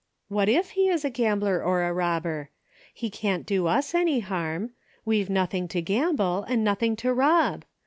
[0.29, 2.49] What if he is a gambler or a robber?
[2.91, 4.71] He can't do us any harm.
[5.05, 7.65] We've nothing to gamble and nothing to rob.